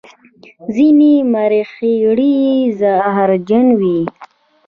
[0.75, 2.35] ځینې مرخیړي
[2.79, 3.99] زهرجن وي